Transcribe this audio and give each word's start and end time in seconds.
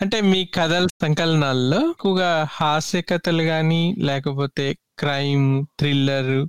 అంటే 0.00 0.20
మీ 0.20 0.44
కథల 0.44 0.86
సంకలనాల్లో 0.86 1.90
ఎక్కువగా 1.90 2.44
హాస్య 2.50 3.02
కథలు 3.02 3.42
గాని 3.42 3.94
లేకపోతే 3.98 4.74
క్రైమ్ 4.98 5.64
థ్రిల్లర్ 5.78 6.48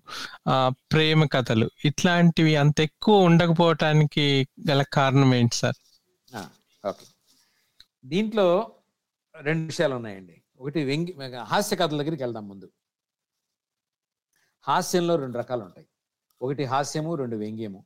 ప్రేమ 0.92 1.26
కథలు 1.26 1.70
ఇట్లాంటివి 1.86 2.56
అంత 2.56 2.80
ఎక్కువ 2.80 3.22
ఉండకపోవటానికి 3.22 4.48
గల 4.70 4.84
కారణం 4.94 5.34
ఏంటి 5.34 5.56
సార్? 5.56 5.76
ఓకే. 6.88 7.06
దీంట్లో 8.06 8.76
రెండు 9.42 9.66
విషయాలు 9.66 9.96
ఉన్నాయండి. 9.96 10.42
ఒకటి 10.60 10.84
వెంగి 10.84 11.16
హాస్య 11.44 11.76
కథల 11.76 11.98
దగ్గరికి 11.98 12.24
వెళ్దాం 12.24 12.48
ముందు. 12.50 12.70
హాస్యంలో 14.62 15.16
రెండు 15.16 15.38
రకాలు 15.38 15.64
ఉంటాయి. 15.64 15.88
ఒకటి 16.42 16.64
హాస్యము 16.64 17.16
రెండు 17.16 17.36
వ్యంగ్యము. 17.36 17.86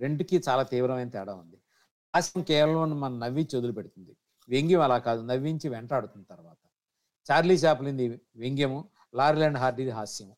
రెండుకి 0.00 0.42
చాలా 0.48 0.62
తీవ్రమైన 0.62 1.08
తేడా 1.08 1.34
ఉంది. 1.34 1.56
హాస్యం 2.14 2.42
కేవలం 2.50 3.00
మన 3.00 3.12
నవ్వించి 3.24 3.54
వదిలిపెడుతుంది 3.58 4.12
వ్యంగ్యం 4.48 4.80
అలా 4.80 4.98
కాదు 4.98 5.20
నవ్వించి 5.30 5.68
వెంటాడుతుంది 5.68 6.26
తర్వాత. 6.30 6.60
చార్లీ 7.26 7.54
చాప్లింది 7.54 8.04
వ్యంగ్యము 8.42 8.78
లారీ 9.14 9.42
అండ్ 9.48 9.58
హార్డీది 9.58 9.92
హాస్యము. 9.98 10.34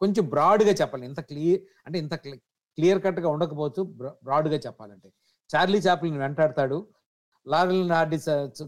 కొంచెం 0.00 0.24
బ్రాడ్గా 0.28 0.72
చెప్పాలి. 0.80 1.04
ఇంత 1.10 1.20
క్లియర్ 1.20 1.60
అంటే 1.86 1.98
ఇంత 2.04 2.14
క్లియర్ 2.78 3.00
కట్గా 3.04 3.28
ఉండకపోవచ్చు 3.28 3.82
బ్రాడ్గా 4.24 4.58
చెప్పాలంటే. 4.66 5.08
చార్లీ 5.50 5.78
చాప్లిన్ 5.78 6.18
వెంటాడతాడు. 6.18 6.78
లారీ 7.46 7.76
అండ్ 7.80 7.92
హార్డీ 7.92 8.18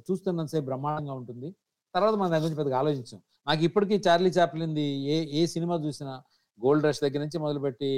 చూస్తున్నంతసేపు 0.08 0.64
బ్రహ్మాండంగా 0.64 1.14
ఉంటుంది. 1.20 1.48
తర్వాత 1.94 2.14
మనం 2.20 2.30
దాని 2.32 2.42
గురించి 2.44 2.58
పెద్దగా 2.60 2.78
ఆలోచించాం. 2.78 3.20
నాకు 3.46 3.62
ఇప్పటికీ 3.69 3.96
చార్లీ 4.08 4.30
చాప్లిన్ది 4.30 4.86
ఏ 5.14 5.16
ఏ 5.41 5.42
సినిమా 5.55 5.74
చూసినా 5.86 6.12
గోల్డ్ 6.58 6.84
రష్ 6.86 7.00
దగ్గర 7.05 7.20
నుంచి 7.20 7.38
మొదలుపెట్టి 7.44 7.91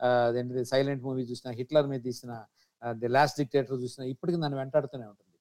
అదేంటిది 0.00 0.62
సైలెంట్ 0.64 1.02
మూవీ 1.04 1.22
చూసిన 1.22 1.50
హిట్లర్ 1.58 1.86
మీద 1.86 2.00
తీసిన 2.02 2.32
ది 2.90 3.08
లాస్ట్ 3.08 3.38
డిక్టేటర్ 3.38 3.82
చూసిన 3.82 4.04
ఇప్పటికీ 4.04 4.38
నన్ను 4.38 4.58
వెంటాడుతూనే 4.58 5.06
ఉంటుంది. 5.06 5.38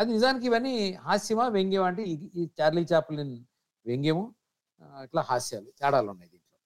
అది 0.00 0.12
నిజానికి 0.12 0.46
ఇవన్నీ 0.46 0.92
హాస్యమా 0.92 1.48
వ్యంగ్యం 1.48 1.82
అంటే 1.82 2.02
ఈ- 2.02 2.48
చార్లీ 2.60 2.86
చాప్లిన్ 2.92 3.44
వ్యంగ్యము 3.86 4.34
ఇట్లా 4.82 5.22
హాస్యాలు 5.22 5.64
తేడాలు 5.64 6.10
ఉన్నాయి 6.10 6.30
దీంట్లో. 6.30 6.58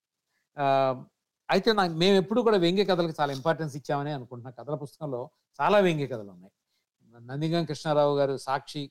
అయితే 1.50 1.72
నాకు 1.72 1.92
మేము 1.92 2.16
ఎప్పుడు 2.16 2.40
కూడా 2.40 2.56
వ్యంగ్య 2.56 2.84
కథలకు 2.84 3.14
చాలా 3.20 3.32
ఇంపార్టెన్స్ 3.32 3.76
ఇచ్చామని 3.76 4.12
అనుకుంటున్నా. 4.12 4.50
కథల 4.50 4.74
పుస్తకంలో 4.74 5.30
చాలా 5.60 5.78
వ్యంగ్య 5.78 6.06
కథలు 6.06 6.30
ఉన్నాయి. 6.30 6.52
నందిగం 7.26 7.64
కృష్ణారావు 7.64 8.18
గారు 8.18 8.36
సాక్షి 8.36 8.90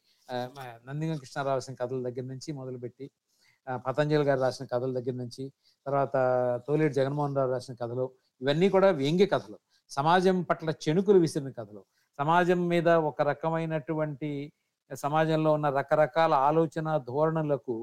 నందిగం 0.85 1.17
కృష్ణారావు 1.17 1.55
రాసిన 1.55 1.73
కథల 1.73 2.09
దగ్గర 2.09 2.21
నుంచి 2.21 2.51
మొదలుపెట్టి 2.51 3.11
పతంజలి 3.75 4.23
గారు 4.23 4.41
రాసిన 4.41 4.65
కథల 4.65 4.99
దగ్గర 4.99 5.11
నుంచి 5.11 5.53
తర్వాత 5.85 6.13
తోలేటి 6.67 6.93
జగన్మోహన్ 6.93 7.35
రావు 7.35 7.51
రాసిన 7.51 7.73
కథలు 7.73 8.11
ఇవన్నీ 8.41 8.69
కూడా 8.69 8.91
వ్యంగ్య 8.91 9.25
కథలు. 9.25 9.59
సమాజం 9.89 10.37
పట్ల 10.49 10.69
చెణుకులు 10.83 11.19
విసిరిన 11.19 11.49
కథలు. 11.49 11.81
సమాజం 12.19 12.59
మీద 12.67 12.89
ఒక 13.09 13.21
రకమైనటువంటి 13.21 14.29
సమాజంలో 14.91 15.51
ఉన్న 15.57 15.67
రకరకాల 15.69 16.33
ఆలోచన 16.49 16.87
ధోరణులకు 17.09 17.75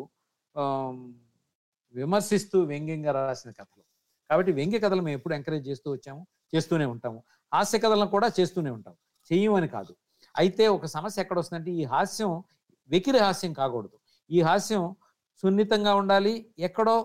విమర్శిస్తూ 1.95 2.59
వ్యంగ్యంగా 2.71 3.13
రాసిన 3.13 3.51
కథలు. 3.51 3.83
కాబట్టి 4.31 4.53
వ్యంగ్య 4.53 4.79
కథలు 4.79 5.03
మేము 5.07 5.17
ఎప్పుడు 5.19 5.35
ఎంకరేజ్ 5.35 5.69
చేస్తూ 5.69 5.89
వచ్చాము 5.93 6.23
చేస్తూనే 6.55 6.87
ఉంటాము. 6.95 7.19
హాస్య 7.55 7.79
కథలను 7.79 8.11
కూడా 8.15 8.29
చేస్తూనే 8.41 8.71
ఉంటాం 8.71 8.95
చెయ్యమని 9.31 9.69
కాదు. 9.69 9.93
అయితే 10.35 10.65
ఒక 10.69 10.87
సమస్య 10.87 11.23
ఎక్కడ 11.23 11.39
వస్తుందంటే 11.39 11.71
ఈ 11.81 11.85
హాస్యం 11.85 12.31
వెకిరి 12.91 13.19
హాస్యం 13.19 13.53
కాకూడదు. 13.53 13.97
ఈ 14.31 14.41
హాస్యం 14.41 14.85
సున్నితంగా 15.43 15.93
ఉండాలి 15.95 16.35
ఎక్కడో 16.59 16.97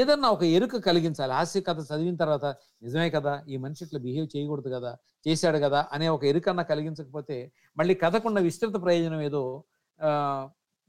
ఏదన్నా 0.00 0.28
ఒక 0.34 0.42
ఎరుక 0.56 0.76
కలిగించాలి. 0.88 1.32
హాస్య 1.38 1.60
కథ 1.68 1.78
చదివిన 1.90 2.16
తర్వాత 2.22 2.46
నిజమే 2.84 3.08
కదా 3.16 3.32
ఈ 3.52 3.56
మనిషి 3.64 3.82
ఇట్లా 3.86 3.98
బిహేవ్ 4.06 4.28
చేయకూడదు 4.34 4.70
కదా 4.76 4.92
చేశాడు 5.26 5.58
కదా 5.64 5.80
అనే 5.94 6.06
ఒక 6.14 6.22
ఎరుకన్నా 6.30 6.64
కలిగించకపోతే 6.70 7.36
మళ్ళీ 7.78 7.94
కథకున్న 8.02 8.38
విస్తృత 8.46 8.76
ప్రయోజనం 8.84 9.20
ఏదో 9.28 9.42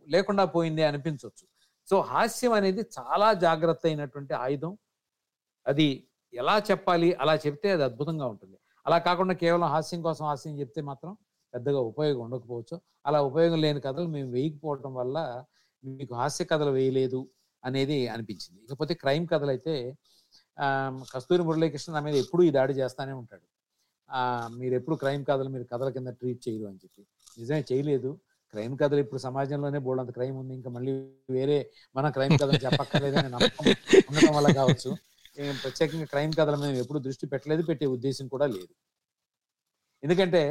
లేకుండా 0.07 0.43
పోయింది 0.55 0.83
అనిపించవచ్చు 0.89 1.45
సో 1.87 1.95
హాస్యం 2.11 2.53
అనేది 2.59 2.81
చాలా 2.97 3.27
జాగ్రత్త 3.45 3.83
అయినటువంటి 3.89 4.33
ఆయుధం. 4.45 4.71
అది 5.65 5.87
ఎలా 6.33 6.55
చెప్పాలి 6.69 7.09
అలా 7.23 7.35
చెప్తే 7.45 7.67
అది 7.75 7.83
అద్భుతంగా 7.89 8.25
ఉంటుంది. 8.33 8.57
అలా 8.85 8.97
కాకుండా 9.07 9.33
కేవలం 9.43 9.67
హాస్యం 9.73 10.01
కోసం 10.01 10.23
హాస్యం 10.29 10.55
చెప్తే 10.61 10.81
మాత్రం 10.81 11.11
పెద్దగా 11.53 11.79
ఉపయోగం 11.91 12.21
ఉండకపోవచ్చు. 12.27 12.75
అలా 13.05 13.19
ఉపయోగం 13.29 13.59
లేని 13.65 13.81
కథలు 13.87 14.07
మేము 14.15 14.29
వేయకపోవటం 14.31 14.91
వల్ల 14.99 15.17
మీకు 15.83 16.13
హాస్య 16.21 16.45
కథలు 16.51 16.71
వేయలేదు. 16.77 17.19
అనేది 17.63 17.97
అనిపించింది. 18.13 18.59
ఇకపోతే 18.67 18.93
క్రైమ్ 19.03 19.25
కథలు 19.31 19.51
అయితే 19.55 19.73
కస్తూరి 21.13 21.43
మురళీకృష్ణ 21.47 21.89
నా 21.95 22.01
మీద 22.07 22.15
ఎప్పుడూ 22.23 22.41
ఈ 22.47 22.51
దాడి 22.57 22.73
చేస్తానే 22.81 23.13
ఉంటాడు. 23.21 23.45
మీరు 24.59 24.73
ఎప్పుడు 24.79 24.95
క్రైమ్ 25.03 25.23
కథలు 25.29 25.49
మీరు 25.53 25.65
కథల 25.71 25.89
కింద 25.95 26.09
ట్రీట్ 26.19 26.41
చేయరు 26.45 26.65
అని 26.71 26.79
చెప్పి. 26.83 27.01
నిజమే 27.41 27.61
చేయలేదు. 27.71 28.09
క్రైమ్ 28.53 28.75
కథలు 28.81 29.01
ఇప్పుడు 29.05 29.19
సమాజంలోనే 29.25 29.79
బోల్డంత 29.85 30.11
క్రైమ్ 30.17 30.35
ఉంది. 30.41 30.53
ఇంకా 30.59 30.69
మళ్ళీ 30.75 30.91
వేరే 31.37 31.57
మన 31.95 32.09
క్రైమ్ 32.17 32.35
కథలు 32.41 32.59
చెప్పక్కర్లేదని 32.65 33.29
నమ్మకం 33.35 33.65
ఉండటం 34.09 34.33
వల్ల 34.37 34.49
కావచ్చు. 34.59 34.91
ప్రత్యేకంగా 35.63 36.07
క్రైమ్ 36.11 36.33
కథల 36.39 36.55
మీద 36.63 36.73
ఎప్పుడు 36.83 36.99
దృష్టి 37.07 37.25
పెట్టలేదు 37.33 37.63
పెట్టే 37.69 37.85
ఉద్దేశం 37.95 38.25
కూడా 38.33 38.47
లేదు. 38.55 38.71
ఎందుకంటే 40.03 40.43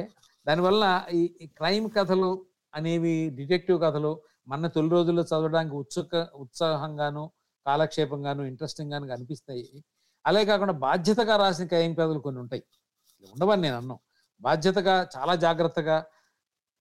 దానివల్ల 0.46 0.84
ఈ 1.18 1.46
క్రైమ్ 1.58 1.86
కథలు 1.96 2.30
అనేవి 2.74 3.14
డిటెక్టివ్ 3.38 3.78
కథలు 3.84 4.12
మన 4.48 4.66
తొలి 4.66 4.88
రోజుల్లో 4.88 5.22
చదవడానికి 5.22 5.74
ఉత్సుక 5.74 6.14
ఉత్సాహంగాను 6.34 7.24
కాలక్షేపంగాను 7.66 8.42
ఇంట్రెస్టింగ్ 8.42 8.92
గాను 8.92 9.12
అనిపిస్తాయి 9.12 9.66
అలాగే 10.24 10.46
కాకుండా 10.46 10.72
బాధ్యతగా 10.86 11.36
రాసిన 11.36 11.66
క్రైమ్ 11.66 11.94
కథలు 11.96 12.18
కొన్ని 12.18 12.40
ఉంటాయి. 12.40 12.62
ఉండవని 13.24 13.62
నేను 13.62 13.76
అన్నాను 13.76 14.00
బాధ్యతగా 14.40 14.94
చాలా 15.16 15.34
జాగ్రత్తగా 15.34 15.96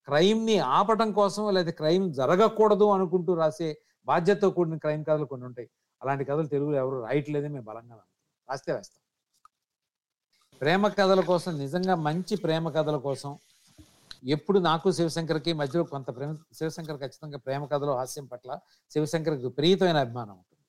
క్రైమ్ని 0.07 0.55
ఆపటం 0.77 1.09
కోసం 1.11 1.43
లేదా 1.53 1.71
క్రైమ్ 1.71 2.05
జరగకూడదు 2.13 2.85
అనుకుంటూ 2.91 3.33
రాసే 3.33 3.69
బాధ్యతతో 4.07 4.47
కూడిన 4.49 4.77
క్రైమ్ 4.77 5.03
కథలు 5.05 5.25
కొన్ని 5.25 5.45
ఉంటాయి. 5.45 5.67
అలాంటి 6.01 6.23
కథలు 6.25 6.47
తెలుగులో 6.47 6.77
ఎవరు 6.77 6.97
రాయట్లేదని 7.01 7.53
మేము 7.53 7.65
బలంగా 7.65 7.95
రాస్తే 8.49 8.71
రాస్తాం 8.73 8.99
ప్రేమ 10.61 10.87
కథల 10.87 11.21
కోసం 11.21 11.51
నిజంగా 11.57 11.95
మంచి 12.07 12.35
ప్రేమ 12.35 12.69
కథల 12.69 12.97
కోసం 12.97 13.31
ఎప్పుడు 14.23 14.59
నాకు 14.69 14.87
శివశంకర్కి 14.97 15.51
మధ్యలో 15.61 15.83
కొంత 15.91 16.07
ప్రేమ 16.17 16.31
శివశంకర్ 16.57 16.97
ఖచ్చితంగా 17.03 17.37
ప్రేమ 17.45 17.63
కథలో 17.71 17.93
హాస్యం 17.99 18.25
పట్ల 18.31 18.49
శివశంకర్కి 18.91 19.43
విపరీతమైన 19.47 19.97
అభిమానం 20.05 20.33
ఉంటుంది. 20.41 20.63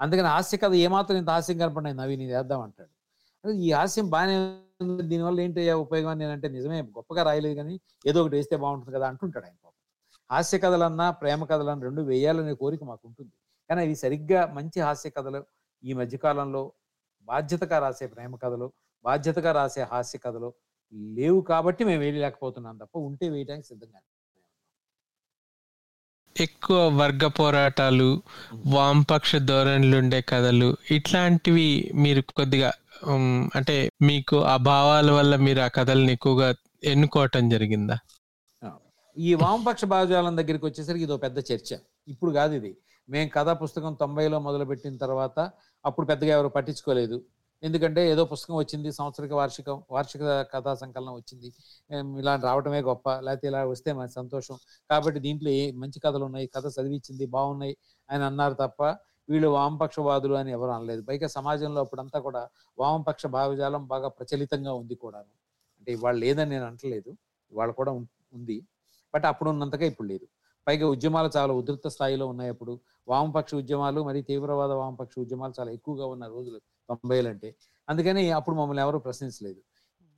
అందుకని 0.00 0.28
హాస్య 0.34 0.56
కథ 0.62 0.74
ఏమాత్రం 0.86 1.16
ఇంత 1.22 1.30
హాస్యం 1.36 1.56
కనపడినాయి 1.62 1.96
నవి 2.00 2.14
నేను 2.20 2.32
వేద్దాం 2.36 2.60
అంటాడు. 2.66 2.92
ఈ 3.66 3.68
హాస్యం 3.78 4.06
బాగానే 4.14 4.34
ఉంది 4.84 5.04
దీనివల్ల 5.10 5.38
ఏంటి 5.44 5.62
ఉపయోగం 5.84 6.18
నేనంటే 6.22 6.48
నిజమే 6.56 6.78
గొప్పగా 6.98 7.22
రాయలేదు 7.28 7.56
కానీ 7.60 7.74
ఏదో 8.10 8.18
ఒకటి 8.24 8.36
వేస్తే 8.38 8.56
బాగుంటుంది 8.64 8.92
కదా 8.96 9.06
అంటుంటాడు 9.12 9.46
ఆయన 9.48 9.56
పాపం. 9.64 9.76
హాస్య 10.30 10.58
కథలన్నా 10.64 11.06
ప్రేమ 11.22 11.40
కథలన్నా 11.52 11.84
రెండు 11.88 12.02
వేయాలనే 12.10 12.54
కోరిక 12.62 12.82
మాకు 12.90 13.04
ఉంటుంది. 13.08 13.32
కానీ 13.70 13.80
అవి 13.86 13.96
సరిగ్గా 14.04 14.40
మంచి 14.58 14.78
హాస్య 14.88 15.10
కథలు 15.16 15.40
ఈ 15.84 15.92
మధ్యకాలంలో 16.00 16.62
బాధ్యతగా 17.28 17.76
రాసే 17.84 18.06
ప్రేమ 18.14 18.32
కథలు 18.44 18.66
బాధ్యతగా 19.04 19.50
రాసే 19.58 19.82
హాస్య 19.92 20.18
కథలు 20.24 20.48
లేవు 20.92 21.40
కాబట్టి 21.40 21.84
మేము 21.84 22.00
వేయలేకపోతున్నాం 22.00 22.76
తప్ప 22.76 22.98
ఉంటే 22.98 23.28
వేయడానికి 23.28 23.66
సిద్ధంగా 23.66 24.00
ఎక్కువ 26.36 26.88
వర్గ 26.98 27.26
పోరాటాలు 27.26 28.08
వామపక్ష 28.66 29.36
ధోరణులు 29.36 29.96
ఉండే 29.96 30.20
కథలు 30.20 30.76
ఇట్లాంటివి 30.90 31.68
మీరు 31.94 32.20
కొద్దిగా 32.36 32.70
అంటే 33.56 33.76
మీకు 34.02 34.36
ఆ 34.44 34.56
భావాల 34.56 35.10
వల్ల 35.10 35.36
మీరు 35.36 35.60
ఆ 35.60 35.68
కథల్ని 35.68 36.12
ఎక్కువగా 36.12 36.48
ఎన్నుకోవటం 36.84 37.48
జరిగిందా? 37.48 37.96
ఈ 39.16 39.34
వామపక్ష 39.34 39.84
భావజాలం 39.84 40.36
దగ్గరికి 40.36 40.66
వచ్చేసరికి 40.66 41.04
ఇది 41.04 41.12
ఒక 41.12 41.22
పెద్ద 41.22 41.38
చర్చ. 41.38 41.70
ఇప్పుడు 42.08 42.32
కాదు 42.32 42.52
ఇది. 42.54 42.72
మేము 43.08 43.30
కథా 43.34 43.52
పుస్తకం 43.52 43.94
తొంభైలో 44.00 44.38
మొదలుపెట్టిన 44.38 44.96
తర్వాత 44.96 45.38
అప్పుడు 45.84 46.06
పెద్దగా 46.06 46.32
ఎవరు 46.36 46.48
పట్టించుకోలేదు. 46.48 47.16
ఎందుకంటే 47.62 48.02
ఏదో 48.10 48.22
పుస్తకం 48.24 48.56
వచ్చింది 48.56 48.92
సంవత్సరిక 48.92 49.32
వార్షికం 49.32 49.82
వార్షిక 49.90 50.22
కథా 50.52 50.72
సంకలనం 50.74 51.14
వచ్చింది. 51.14 51.48
ఇలా 52.18 52.32
రావటమే 52.36 52.80
గొప్ప 52.82 53.06
లేకపోతే 53.20 53.46
ఇలా 53.48 53.60
వస్తే 53.64 53.90
మన 53.92 54.06
సంతోషం. 54.18 54.56
కాబట్టి 54.90 55.20
దీంట్లో 55.20 55.50
ఏ 55.50 55.64
మంచి 55.82 55.98
కథలు 56.00 56.24
ఉన్నాయి 56.24 56.46
కథ 56.56 56.66
చదివించింది 56.76 57.26
బాగున్నాయి 57.26 57.74
అని 58.08 58.24
అన్నారు 58.24 58.54
తప్ప 58.54 58.80
వీళ్ళు 59.28 59.48
వామపక్షవాదులు 59.48 60.34
అని 60.34 60.50
ఎవరు 60.52 60.70
అనలేదు. 60.70 61.02
పైగా 61.08 61.28
సమాజంలో 61.28 61.80
అప్పుడంతా 61.80 62.18
కూడా 62.20 62.42
వామపక్ష 62.78 63.26
భావజాలం 63.36 63.82
బాగా 63.86 64.08
ప్రచలితంగా 64.08 64.72
ఉంది 64.72 64.94
కూడాను. 64.94 65.32
అంటే 65.78 65.90
ఇవాళ 65.92 66.16
లేదని 66.16 66.50
నేను 66.50 66.66
అంటలేదు 66.66 67.10
ఇవాళ 67.52 67.70
కూడా 67.70 67.92
ఉంది. 68.38 68.58
బట్ 69.14 69.26
అప్పుడు 69.26 69.48
ఉన్నంతగా 69.50 69.86
ఇప్పుడు 69.92 70.08
లేదు. 70.08 70.26
పైగా 70.66 70.86
ఉద్యమాలు 70.88 71.30
చాలా 71.36 71.52
ఉధృత 71.52 71.86
స్థాయిలో 71.86 72.26
ఉన్నాయి 72.26 72.50
అప్పుడు. 72.50 72.72
వామపక్ష 73.08 73.52
ఉద్యమాలు 73.54 74.00
మరి 74.08 74.20
తీవ్రవాద 74.22 74.72
వామపక్ష 74.80 75.14
ఉద్యమాలు 75.18 75.54
చాలా 75.60 75.70
ఎక్కువగా 75.70 76.06
ఉన్న 76.06 76.24
రోజులు. 76.26 76.58
తొంభైలు 76.90 77.28
అంటే 77.28 77.48
అందుకని 77.88 78.22
అప్పుడు 78.38 78.56
మమ్మల్ని 78.56 78.82
ఎవరు 78.82 78.98
ప్రశ్నించలేదు. 78.98 79.60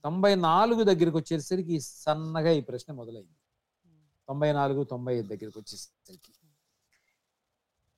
తొంభై 0.05 0.33
నాలుగు 0.49 0.83
దగ్గరికి 0.91 1.17
వచ్చేసరికి 1.21 1.77
సన్నగా 2.05 2.53
ఈ 2.59 2.63
ప్రశ్న 2.71 2.91
మొదలైంది. 3.01 3.37
తొంభై 4.29 4.51
నాలుగు 4.59 4.81
తొంభై 4.93 5.13
ఐదు 5.19 5.29
దగ్గరికి 5.33 5.59
వచ్చేసరికి 5.59 6.33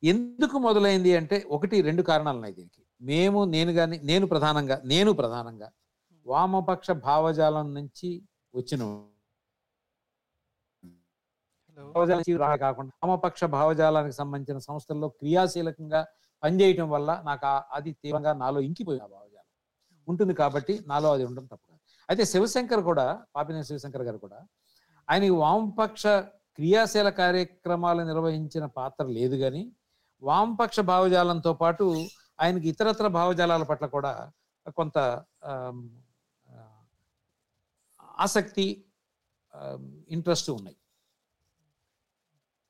ఎందుకు 0.03 0.57
మొదలైంది 0.59 1.11
అంటే 1.19 1.37
ఒకటి 1.57 1.77
రెండు 1.81 2.03
కారణాలు 2.03 2.37
ఉన్నాయి 2.37 2.55
దీనికి. 2.59 2.83
మేము 3.01 3.41
నేను 3.55 3.71
కానీ 3.73 3.97
నేను 4.11 4.27
ప్రధానంగా 4.33 4.77
నేను 4.93 5.11
ప్రధానంగా 5.21 5.69
వామపక్ష 6.27 6.91
భావజాలం 7.09 7.67
నుంచి 7.79 8.11
వచ్చిన 8.55 8.83
భావజాలం 11.79 12.59
కాకుండా 12.65 12.93
వామపక్ష 13.03 13.45
భావజాలానికి 13.57 14.17
సంబంధించిన 14.21 14.59
సంస్థల్లో 14.69 15.09
క్రియాశీలకంగా 15.21 16.01
పనిచేయటం 16.45 16.91
వల్ల 16.91 17.23
నాకు 17.25 17.47
ఆ- 17.47 17.63
అది 17.73 17.93
తీవ్రంగా 17.93 18.33
నాలో 18.33 18.61
ఇంకిపోయిన 18.61 19.07
భావజాలం. 19.07 19.45
ఉంటుంది 20.09 20.35
కాబట్టి 20.35 20.85
నాలో 20.87 21.13
అది 21.13 21.25
ఉండడం 21.25 21.47
తప్పు 21.47 21.67
కాదు. 21.67 21.81
అయితే 22.09 22.25
శివశంకర్ 22.25 22.81
కూడా 22.81 23.25
పాపినేని 23.37 23.65
శివశంకర్ 23.65 24.03
గారు 24.03 24.19
కూడా 24.19 24.47
ఆయనకి 25.11 25.31
వామపక్ష 25.31 26.07
క్రియాశీల 26.57 27.09
కార్యక్రమాలు 27.09 28.03
నిర్వహించిన 28.03 28.67
పాత్ర 28.67 29.05
లేదు 29.05 29.37
కానీ 29.37 29.73
వామపక్ష 30.23 30.81
భావజాలంతో 30.81 31.53
పాటు 31.53 32.07
ఆయనకి 32.41 32.69
ఇతరత్ర 32.69 33.07
భావజాలాల 33.07 33.63
పట్ల 33.63 33.87
కూడా 33.87 34.33
కొంత 34.77 35.25
ఆసక్తి 38.19 38.85
ఇంట్రెస్ట్ 40.09 40.51
ఉన్నాయి. 40.51 40.77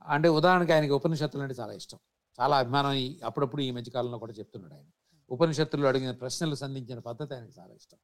అంటే 0.06 0.28
ఉదాహరణకి 0.28 0.72
ఆయనకి 0.72 0.92
ఉపనిషత్తులు 0.92 1.42
అంటే 1.42 1.54
చాలా 1.60 1.72
ఇష్టం. 1.72 1.98
చాలా 2.40 2.58
అభిమానం 2.58 3.16
అప్పుడప్పుడు 3.24 3.62
ఈ 3.62 3.70
మధ్యకాలంలో 3.70 4.18
కూడా 4.18 4.32
చెప్తున్నాడు 4.32 4.74
ఆయన. 4.74 4.84
ఉపనిషత్తుల్లో 5.30 5.88
అడిగిన 5.88 6.10
ప్రశ్నలు 6.10 6.54
సంధించిన 6.54 6.98
పద్ధతి 6.98 7.34
ఆయనకు 7.34 7.52
చాలా 7.60 7.74
ఇష్టం. 7.74 7.98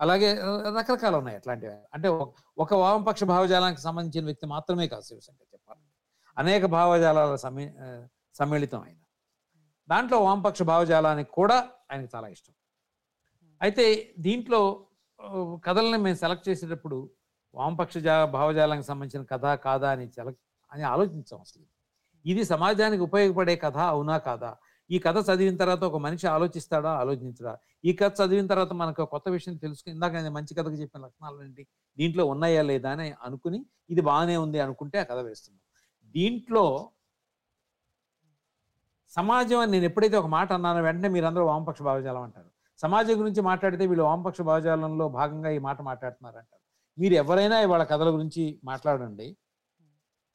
అలాగే 0.00 0.34
రకరకాలు 0.78 1.16
ఉన్నాయి 1.16 1.36
అట్లాంటివి. 1.36 1.72
అంటే 1.72 2.08
ఒక- 2.58 2.76
వామపక్ష 2.76 3.24
భావజాలానికి 3.24 3.80
సంబంధించిన 3.80 4.24
వ్యక్తి 4.24 4.46
మాత్రమే 4.46 4.88
కాదు 4.88 5.02
శివశంకర్ 5.02 5.54
చెప్పాలి 5.54 5.80
అనేక 6.38 6.64
భావజాలాల 6.64 7.36
సమ్మి 7.36 7.72
సమ్మిళితం 8.34 8.80
ఆయన. 8.80 8.96
దాంట్లో 9.88 10.18
వామపక్ష 10.18 10.62
భావజాలానికి 10.62 11.30
కూడా 11.30 11.68
ఆయనకు 11.92 12.16
చాలా 12.16 12.28
ఇష్టం. 12.28 12.52
అయితే 13.62 14.14
దీంట్లో 14.18 14.86
కథల్ని 15.64 15.98
మేము 15.98 16.16
సెలెక్ట్ 16.16 16.48
చేసేటప్పుడు 16.48 17.10
వామపక్ష 17.54 17.98
జా 17.98 18.24
భావజాలానికి 18.24 18.86
సంబంధించిన 18.86 19.26
కథ 19.26 19.58
కాదా 19.58 19.90
అని 19.90 20.12
సెలెక్ట్ 20.12 20.42
అని 20.72 20.82
ఆలోచించాం 20.82 21.40
అసలు. 21.40 21.79
ఇది 22.26 22.44
సమాజానికి 22.44 23.02
ఉపయోగపడే 23.02 23.56
కథ 23.56 23.78
అవునా 23.94 24.18
కాదా? 24.18 24.50
ఈ 24.90 24.98
కథ 24.98 25.18
చదివిన 25.28 25.56
తర్వాత 25.56 25.82
ఒక 25.84 25.96
మనిషి 25.96 26.26
ఆలోచిస్తాడా? 26.26 26.90
ఆలోచించడా? 27.02 27.52
ఈ 27.84 27.92
కథ 27.92 28.12
చదివిన 28.20 28.46
తర్వాత 28.46 28.72
మనకు 28.72 29.04
కొత్త 29.04 29.28
విషయం 29.28 29.56
తెలుసుకుని 29.56 29.94
ఇందాక 29.94 30.12
నేను 30.12 30.30
మంచి 30.30 30.52
కథకు 30.54 30.76
చెప్పిన 30.82 31.00
లక్షణాలు 31.04 31.42
ఏంటి? 31.42 31.62
దీంట్లో 31.98 32.24
ఉన్నాయా 32.26 32.62
లేదా 32.62 32.90
అని 32.90 33.14
అనుకుని 33.22 33.64
ఇది 33.90 34.00
బాగానే 34.00 34.36
ఉంది 34.36 34.60
అనుకుంటే 34.60 34.98
ఆ 34.98 35.02
కథ 35.02 35.18
వేస్తున్నాం. 35.18 35.60
దీంట్లో 36.14 36.90
సమాజం 39.16 39.58
అని 39.58 39.72
నేను 39.72 39.84
ఎప్పుడైతే 39.84 40.16
ఒక 40.16 40.26
మాట 40.26 40.52
అన్నానో 40.52 40.80
వెంటనే 40.80 41.08
మీరందరూ 41.08 41.44
వామపక్ష 41.46 41.82
భావజాలం 41.82 42.22
అంటారు. 42.22 42.50
సమాజం 42.80 43.20
గురించి 43.20 43.40
మాట్లాడితే 43.40 43.86
వీళ్ళు 43.86 44.04
వామపక్ష 44.04 44.40
భావజాలంలో 44.40 45.08
భాగంగా 45.08 45.50
ఈ 45.50 45.58
మాట 45.58 45.82
మాట్లాడుతున్నారు 45.82 46.38
అంటారు 46.38 46.62
మీరు 46.98 47.14
ఎవరైనా 47.14 47.66
వాళ్ళ 47.66 47.84
కథల 47.84 48.10
గురించి 48.14 48.60
మాట్లాడండి. 48.64 49.36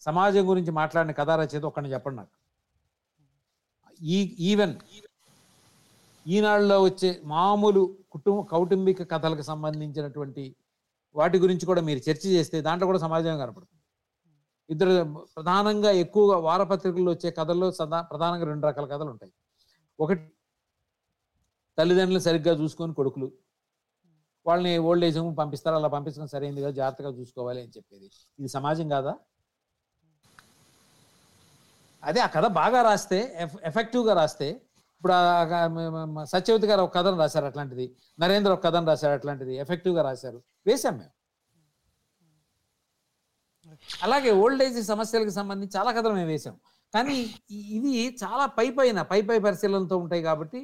సమాజం 0.02 0.50
గురించి 0.50 0.72
మాట్లాడిన 0.72 1.12
కథా 1.12 1.36
రచయిత 1.36 1.66
ఒక్కడిని 1.66 1.94
చెప్పండి 1.94 2.18
నాకు. 2.18 2.36
ఈ 4.02 4.36
ఈవెన్ 4.40 4.76
ఈనాళ్ళలో 6.28 6.84
వచ్చే 6.84 7.22
మామూలు 7.26 7.98
కుటుంబ 8.12 8.40
కౌటుంబిక 8.42 9.12
కథలకు 9.12 9.42
సంబంధించినటువంటి 9.42 10.56
వాటి 11.16 11.38
గురించి 11.40 11.66
కూడా 11.66 11.82
మీరు 11.82 12.10
చర్చ 12.10 12.24
చేస్తే 12.28 12.62
దాంట్లో 12.62 12.86
కూడా 12.88 13.00
సమాజం 13.00 13.38
కనపడుతుంది. 13.38 13.82
ఇద్దరు 14.70 14.92
ప్రధానంగా 15.36 15.92
ఎక్కువగా 15.92 16.38
వారపత్రికల్లో 16.38 17.12
వచ్చే 17.12 17.32
కథల్లో 17.32 17.72
సదా 17.72 18.02
ప్రధానంగా 18.02 18.46
రెండు 18.46 18.68
రకాల 18.68 18.86
కథలు 18.86 19.10
ఉంటాయి. 19.10 19.32
ఒకటి 20.00 20.24
తల్లిదండ్రులు 21.78 22.20
సరిగ్గా 22.20 22.54
చూసుకొని 22.54 22.94
కొడుకులు. 22.94 23.28
వాళ్ళని 24.48 24.78
ఓల్డ్ 24.78 25.06
ఏజ్ 25.06 25.18
హోమ్ 25.18 25.38
పంపిస్తారు 25.38 25.76
అలా 25.76 25.88
పంపించడం 25.88 26.28
సరైంది 26.28 26.62
కదా 26.62 26.72
జాగ్రత్తగా 26.72 27.10
చూసుకోవాలి 27.10 27.62
అని 27.62 27.72
చెప్పేది. 27.78 28.10
ఇది 28.40 28.48
సమాజం 28.48 28.90
కాదా? 28.90 29.14
అదే 32.06 32.20
ఆ 32.26 32.28
కథ 32.36 32.46
బాగా 32.62 32.80
రాస్తే 32.90 33.20
ఎఫెక్టివ్గా 33.70 34.14
రాస్తే 34.22 34.48
ఇప్పుడు 34.98 35.14
సత్యవతి 36.34 36.68
గారు 36.68 36.82
ఒక 36.82 36.94
కథను 36.98 37.18
రాశారు 37.24 37.46
అట్లాంటిది. 37.46 37.86
నరేంద్ర 38.20 38.52
ఒక 38.56 38.64
కథను 38.64 38.88
రాశారు 38.92 39.14
అట్లాంటిది. 39.14 39.54
ఎఫెక్టివ్గా 39.64 40.04
రాశారు. 40.10 40.40
వేశాం 40.68 40.96
మేము. 41.00 41.14
అలాగే 44.04 44.32
ఓల్డ్ 44.44 44.64
ఏజ్ 44.64 44.80
సమస్యలకు 44.88 45.34
సంబంధించి 45.40 45.74
చాలా 45.78 45.92
కథలు 45.98 46.16
మేము 46.20 46.32
వేసాం 46.34 46.56
కానీ 46.94 47.16
ఇది 47.78 47.94
చాలా 48.24 48.46
పై 48.58 48.68
పైన 48.78 49.00
పై 49.12 49.20
పై 49.30 49.38
పరిశీలనతో 49.48 49.96
ఉంటాయి 50.04 50.24
కాబట్టి 50.30 50.60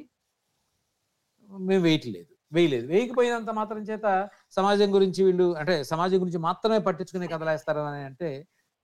మేము 1.48 1.82
వేయట్లేదు. 1.82 2.30
వేయలేదు. 2.52 2.86
వేయకపోయినంత 2.92 3.50
మాత్రం 3.50 3.82
చేత 3.90 4.06
సమాజం 4.56 4.88
గురించి 4.94 5.20
వీళ్ళు 5.24 5.46
అంటే 5.60 5.74
సమాజం 5.92 6.18
గురించి 6.22 6.40
మాత్రమే 6.48 6.78
పట్టించుకునే 6.88 7.28
కథలు 7.34 7.50
వేస్తారని 7.50 8.04
అంటే 8.10 8.30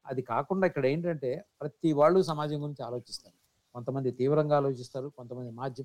అది 0.08 0.22
కాకుండా 0.32 0.64
ఇక్కడ 0.70 0.84
ఏంటంటే 0.92 1.30
ప్రతి 1.60 1.90
వాళ్ళు 2.00 2.18
సమాజం 2.30 2.58
గురించి 2.64 2.82
ఆలోచిస్తారు. 2.88 3.36
కొంతమంది 3.74 4.10
తీవ్రంగా 4.20 4.54
ఆలోచిస్తారు 4.60 5.08
కొంతమంది 5.18 5.50
మాధ్య 5.60 5.82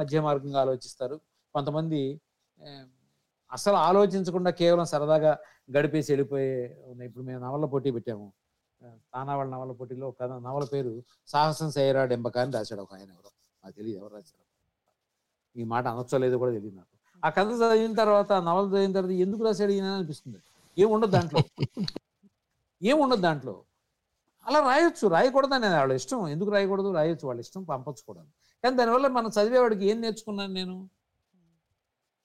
మధ్య 0.00 0.20
మార్గంగా 0.26 0.60
ఆలోచిస్తారు 0.64 1.16
కొంతమంది 1.54 2.00
అసలు 3.50 3.76
ఆలోచించకుండా 3.88 4.50
కేవలం 4.60 4.86
సరదాగా 4.92 5.32
గడిపేసి 5.76 6.08
వెళ్ళిపోయే 6.12 6.52
ఉన్నాయి. 6.92 7.08
ఇప్పుడు 7.10 7.24
మేము 7.28 7.40
నవల 7.46 7.66
పోటీ 7.74 7.90
పెట్టాము. 7.96 8.26
తానా 8.80 8.96
తానావాళ్ళ 9.14 9.50
నవల 9.54 9.72
పోటీలో 9.78 10.06
ఒక 10.10 10.16
కథ 10.22 10.32
నవల 10.46 10.64
పేరు 10.72 10.92
సాహసం 11.32 11.68
చేయరా 11.76 12.02
డెంబక 12.12 12.36
అని 12.42 12.52
రాశాడు 12.56 12.82
ఒక 12.86 12.92
ఆయన 12.96 13.08
ఎవరో. 13.16 13.30
నాకు 13.62 13.74
తెలియదు 13.78 13.98
ఎవరు 14.00 14.12
రాశాడు 14.18 14.44
ఈ 15.56 15.64
మాట 15.72 15.84
అనొచ్చలేదు 15.92 16.36
కూడా 16.42 16.52
తెలియదు 16.56 16.76
నాకు. 16.80 16.94
ఆ 17.22 17.28
కథ 17.36 17.50
చదివిన 17.60 17.94
తర్వాత 18.02 18.32
నవల 18.48 18.64
చదివిన 18.72 18.92
తర్వాత 18.98 19.14
ఎందుకు 19.26 19.42
రాశాడు 19.48 19.72
ఈయన 19.76 19.94
అనిపిస్తుంది. 19.98 20.38
ఏముండదు 20.76 21.12
దాంట్లో. 21.16 21.42
ఏముండదు 22.82 23.20
దాంట్లో? 23.20 23.64
అలా 24.46 24.60
రాయొచ్చు. 24.60 25.08
రాయకూడదని 25.08 25.68
వాళ్ళ 25.68 25.92
ఇష్టం. 25.92 26.28
ఎందుకు 26.28 26.50
రాయకూడదు? 26.50 26.92
రాయొచ్చు. 26.92 27.26
వాళ్ళ 27.26 27.40
ఇష్టం 27.40 27.64
పంపచ్చు 27.64 28.02
కూడా. 28.06 28.22
కానీ 28.64 28.76
దానివల్ల 28.76 29.06
మనం 29.06 29.30
చదివేవాడికి 29.30 29.86
ఏం 29.86 30.00
నేర్చుకున్నాను 30.00 30.52
నేను? 30.52 30.90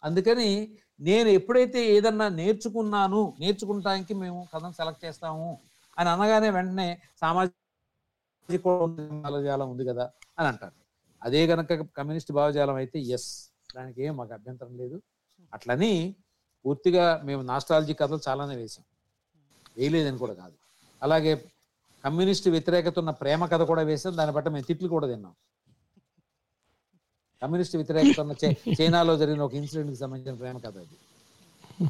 అందుకని 0.04 0.78
నేను 1.00 1.30
ఎప్పుడైతే 1.30 1.96
ఏదన్నా 1.96 2.30
నేర్చుకున్నాను 2.30 3.34
నేర్చుకుంటానికి 3.40 4.14
మేము 4.14 4.48
కథను 4.54 4.72
సెలెక్ట్ 4.72 5.06
చేస్తాము 5.06 5.60
అని 5.98 6.10
అనగానే 6.10 6.50
వెంటనే 6.50 7.02
సామాజిక 7.22 8.68
భావజాలం 8.68 9.70
ఉంది 9.70 9.86
కదా 9.86 10.12
అని 10.40 10.48
అంటారు. 10.48 10.74
అదే 11.24 11.48
గనక 11.48 11.74
కమ్యూనిస్ట్ 11.74 12.32
భావజాలం 12.32 12.76
అయితే 12.76 13.00
ఎస్ 13.00 13.52
దానికి 13.76 14.04
ఏం 14.04 14.18
మాకు 14.18 14.34
అభ్యంతరం 14.34 14.78
లేదు. 14.78 15.02
అట్లని 15.54 16.16
పూర్తిగా 16.66 17.22
మేము 17.24 17.42
నాస్ట్రాలజీ 17.42 17.94
కథలు 17.94 18.20
చాలానే 18.28 18.56
వేసాం. 18.56 18.86
వేయలేదని 19.78 20.18
కూడా 20.18 20.34
కాదు. 20.34 20.54
అలాగే 21.04 21.46
కమ్యూనిస్ట్ 22.06 22.50
వ్యతిరేకత 22.50 23.00
ఉన్న 23.00 23.10
ప్రేమ 23.10 23.46
కథ 23.46 23.62
కూడా 23.62 23.82
వేసాం 23.82 24.18
దాన్ని 24.18 24.36
బట్టి 24.36 24.52
మేము 24.52 24.64
తిట్లు 24.64 24.88
కూడా 24.88 25.08
తిన్నాం. 25.08 25.34
కమ్యూనిస్ట్ 27.42 27.76
వ్యతిరేకత 27.76 28.20
ఉన్న 28.20 28.34
చైనాలో 28.82 29.18
జరిగిన 29.18 29.42
ఒక 29.42 29.54
ఇన్సిడెంట్కి 29.54 29.98
సంబంధించిన 29.98 30.36
ప్రేమ 30.36 30.58
కథ 30.58 30.78
అది. 30.78 30.98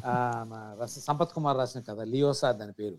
ఆ, 0.06 0.86
సంపత్ 0.86 1.32
కుమార్ 1.32 1.58
రాసిన 1.58 1.80
కథ 1.80 2.00
లియోసా 2.00 2.52
దాని 2.52 2.72
పేరు. 2.72 2.98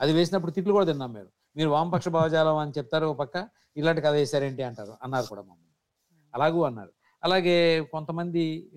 అది 0.00 0.12
వేసినప్పుడు 0.12 0.50
తిట్లు 0.50 0.72
కూడా 0.72 0.86
తిన్నాం 0.86 1.12
మీరు 1.12 1.28
మీరు 1.56 1.70
వామపక్ష 1.70 2.08
భావజాలం 2.08 2.56
అని 2.56 2.72
చెప్తారు 2.78 3.06
ఒక 3.06 3.16
పక్క 3.16 3.48
ఇలాంటి 3.76 4.00
కథ 4.00 4.12
వేశారేంటి 4.12 4.62
అంటారు. 4.62 4.96
అన్నారు 5.02 5.26
కూడా 5.26 5.40
మమ్మల్ని. 5.40 5.68
అలాగూ 6.34 6.62
అన్నారు. 6.62 6.92
అలాగే 7.24 7.80
కొంతమంది 7.80 8.70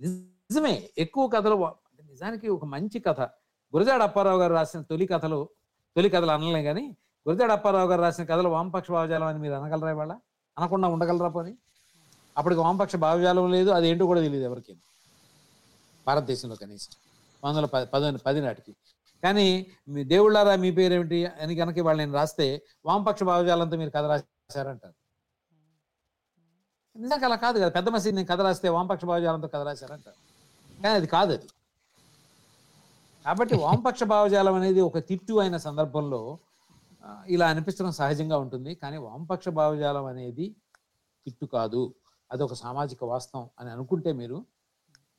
నిజమే. 0.00 0.90
ఎక్కువ 0.98 1.28
కథలు 1.28 1.72
నిజానికి 2.02 2.48
ఒక 2.48 2.64
మంచి 2.64 3.00
కథ. 3.00 3.20
గురజాడ 3.74 4.02
అప్పారావు 4.02 4.40
గారు 4.40 4.54
రాసిన 4.54 4.80
తొలి 4.80 5.06
కథలు 5.06 5.48
తొలి 5.96 6.10
కథలు 6.10 6.30
అనలే 6.30 6.62
కానీ 6.62 6.96
గురజాడ 7.28 7.52
అప్పారావు 7.52 7.88
గారు 7.88 8.02
రాసిన 8.02 8.24
కథలు 8.24 8.48
వామపక్ష 8.48 8.90
భావజాలం 8.90 9.26
అని 9.26 9.38
మీరు 9.38 9.54
అనగలరా 9.54 9.90
ఇవాళ? 9.90 10.12
అనకుండా 10.58 10.88
ఉండగలరా 10.88 11.28
పోనీ? 11.28 11.54
అప్పటికి 12.38 12.60
వామపక్ష 12.60 12.96
భావజాలం 12.96 13.52
లేదు 13.52 13.70
అది 13.70 13.88
ఏంటో 13.88 14.06
కూడా 14.06 14.20
తెలియదు 14.20 14.44
ఎవరికి. 14.44 14.76
భారతదేశంలో 16.06 16.56
కనీసం. 16.56 16.92
వందల 17.48 17.64
పది 17.64 17.86
పది 17.86 18.18
పది 18.18 18.40
నాటికి. 18.40 18.76
కానీ 19.22 19.66
మీ 19.88 20.04
దేవుళ్ళారా 20.04 20.56
మీ 20.56 20.70
పేరేమిటి 20.70 21.26
అని 21.26 21.56
కనుక 21.56 21.78
వాళ్ళు 21.78 22.02
నేను 22.02 22.12
రాస్తే 22.12 22.62
వామపక్ష 22.86 23.22
భావజాలంతో 23.22 23.76
మీరు 23.76 23.90
కథ 23.90 24.04
రాశారంటారు. 24.04 24.94
నిజంగా 26.98 27.24
అలా 27.24 27.36
కాదు 27.36 27.58
కదా. 27.58 27.68
పెద్ద 27.68 27.88
మసీద్ 27.88 28.16
నేను 28.16 28.26
కథ 28.26 28.40
రాస్తే 28.40 28.68
వామపక్ష 28.68 29.04
భావజాలంతో 29.04 29.48
కథ 29.48 29.60
రాశారంటారు. 29.60 30.16
కానీ 30.82 30.94
అది 30.94 31.06
కాదు 31.06 31.32
అది. 31.32 31.48
కాబట్టి 33.24 33.56
వామపక్ష 33.56 34.02
భావజాలం 34.02 34.54
అనేది 34.54 34.80
ఒక 34.80 34.98
తిట్టు 34.98 35.34
అయిన 35.34 35.56
సందర్భంలో 35.56 36.38
ఇలా 37.26 37.48
అనిపించడం 37.48 37.90
సహజంగా 37.90 38.38
ఉంటుంది. 38.38 38.74
కానీ 38.74 38.96
వామపక్ష 38.96 39.48
భావజాలం 39.48 40.04
అనేది 40.04 40.54
తిట్టు 41.24 41.46
కాదు. 41.46 41.94
అది 42.32 42.42
ఒక 42.42 42.54
సామాజిక 42.54 43.04
వాస్తవం 43.04 43.48
అని 43.60 43.70
అనుకుంటే 43.70 44.12
మీరు 44.12 44.44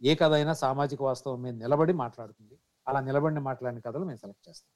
ఏ 0.04 0.16
కథ 0.16 0.34
అయినా 0.34 0.54
సామాజిక 0.54 1.02
వాస్తవం 1.02 1.42
మీద 1.42 1.54
నిలబడి 1.54 1.94
మాట్లాడుతుంది. 1.94 2.54
అలా 2.88 3.00
నిలబడి 3.00 3.36
మాట్లాడిన 3.36 3.80
కథలు 3.80 4.04
మేము 4.04 4.18
సెలెక్ట్ 4.18 4.50
చేస్తాం. 4.50 4.76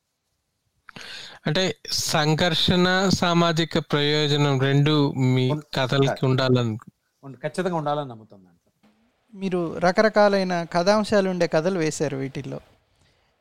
అంటే 1.48 1.76
సంఘర్షణ 1.92 3.10
సామాజిక 3.10 3.80
ప్రయోజనం 3.80 4.60
రెండు 4.60 5.12
మీ 5.12 5.52
కథలకి 5.74 6.26
ఉండాలను 6.26 6.78
ఉండ- 7.24 7.40
ఖచ్చితంగా 7.40 7.76
ఉండాలని 7.76 8.10
నమ్ముతాం 8.10 8.48
మీరు 9.34 9.78
రకరకాలైన 9.78 10.64
కథాంశాలు 10.64 11.30
ఉండే 11.30 11.48
కథలు 11.48 11.80
వేశారు 11.80 12.18
వీటిల్లో. 12.18 12.60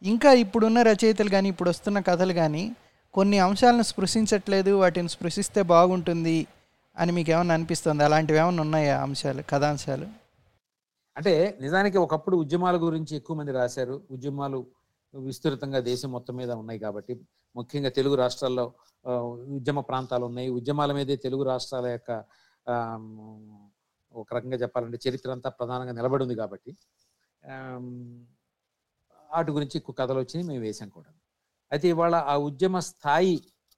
ఇంకా 0.02 0.30
ఇప్పుడున్న 0.42 0.78
రచయితలు 0.82 1.30
కానీ 1.34 1.48
ఇప్పుడు 1.52 1.70
వస్తున్న 1.72 1.98
కథలు 2.00 2.34
కానీ 2.38 2.62
కొన్ని 3.14 3.38
అంశాలను 3.46 3.84
స్పృశించట్లేదు 3.90 4.72
వాటిని 4.80 5.10
స్పృశిస్తే 5.14 5.60
బాగుంటుంది 5.72 6.38
అని 6.96 7.10
మీకు 7.16 7.30
ఏమైనా 7.34 7.54
అనిపిస్తుంది? 7.54 8.02
అలాంటివి 8.04 8.38
ఏమైనా 8.38 8.62
ఉన్నాయా 8.62 8.94
అంశాలు 9.04 9.42
కథాంశాలు? 9.52 10.06
అంటే 11.16 11.34
నిజానికి 11.60 11.98
ఒకప్పుడు 11.98 12.36
ఉద్యమాల 12.44 12.76
గురించి 12.86 13.12
ఎక్కువ 13.20 13.36
మంది 13.40 13.52
రాశారు. 13.58 13.96
ఉద్యమాలు 14.10 14.58
విస్తృతంగా 15.14 15.80
దేశం 15.90 16.10
మొత్తం 16.16 16.34
మీద 16.40 16.50
ఉన్నాయి 16.62 16.80
కాబట్టి 16.86 17.14
ముఖ్యంగా 17.54 17.90
తెలుగు 17.98 18.16
రాష్ట్రాల్లో 18.22 18.66
ఉద్యమ 19.58 19.80
ప్రాంతాలు 19.90 20.24
ఉన్నాయి. 20.30 20.48
ఉద్యమాల 20.58 20.92
మీదే 20.98 21.16
తెలుగు 21.26 21.44
రాష్ట్రాల 21.52 21.86
యొక్క 21.96 22.10
ఒక 24.14 24.28
రకంగా 24.36 24.56
చెప్పాలంటే 24.62 24.98
చరిత్ర 25.06 25.30
అంతా 25.36 25.50
ప్రధానంగా 25.58 25.92
నిలబడి 25.98 26.22
ఉంది 26.26 26.36
కాబట్టి 26.42 26.72
వాటి 29.32 29.50
గురించి 29.56 29.76
ఎక్కువ 29.80 29.94
కథలు 30.00 30.20
వచ్చినాయి 30.22 30.46
మేము 30.48 30.62
వేసాం 30.66 30.88
కూడా. 30.88 31.10
అయితే 31.72 31.86
ఇవాళ 31.94 32.14
ఆ 32.32 32.34
ఉద్యమ 32.48 32.76
స్థాయి 32.90 33.36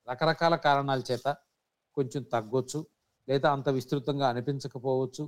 రకరకాల 0.09 0.55
కారణాల 0.67 1.01
చేత 1.11 1.27
కొంచెం 1.97 2.23
తగ్గొచ్చు 2.35 2.81
లేదా 3.29 3.49
అంత 3.57 3.69
విస్తృతంగా 3.77 4.27
అనిపించకపోవచ్చు 4.33 5.25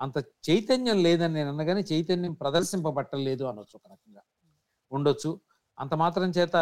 అంత 0.00 0.16
చైతన్యం 0.48 0.98
లేదని 1.06 1.34
నేను 1.34 1.50
అనగానే 1.54 1.82
చైతన్యం 1.92 2.32
ప్రదర్శింపబట్టలేదు 2.32 3.44
అనొచ్చు 3.50 3.74
ఒక 3.78 3.86
రకంగా. 3.92 4.22
ఉండొచ్చు. 4.92 5.30
అంత 5.78 5.94
మాత్రం 6.02 6.28
చేత 6.38 6.56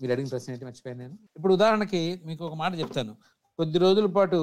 మీరు 0.00 0.12
అడిగిన 0.12 0.28
ప్రశ్న 0.32 0.52
ఏంటి 0.52 0.66
మర్చిపోయాను 0.68 1.00
నేను. 1.02 1.14
ఇప్పుడు 1.36 1.52
ఉదాహరణకి 1.58 2.00
మీకు 2.28 2.42
ఒక 2.48 2.54
మాట 2.62 2.72
చెప్తాను. 2.80 3.12
కొద్ది 3.58 3.78
రోజుల 3.84 4.08
పాటు 4.16 4.38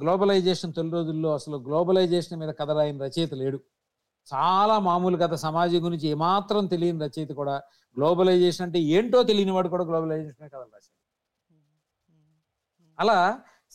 గ్లోబలైజేషన్ 0.00 0.72
తొలి 0.76 0.92
రోజుల్లో 0.92 1.30
అసలు 1.38 1.56
గ్లోబలైజేషన్ 1.68 2.38
మీద 2.42 2.50
కథ 2.60 2.70
రాయని 2.78 3.00
రచయిత 3.06 3.34
లేడు. 3.42 3.58
చాలా 4.28 4.78
మామూలు 4.88 5.16
గత 5.16 5.34
సమాజం 5.46 5.80
గురించి 5.84 6.06
ఏమాత్రం 6.14 6.66
తెలియని 6.66 7.00
రచయిత 7.04 7.32
కూడా 7.32 7.54
గ్లోబలైజేషన్ 7.96 8.64
అంటే 8.66 8.78
ఏంటో 8.96 9.20
తెలియని 9.30 9.52
వాడు 9.56 9.68
కూడా 9.68 9.84
గ్లోబలైజేషన్ 9.84 10.50
కథలు 10.54 10.70
రాశాడు. 10.74 10.98
అలా 12.98 13.18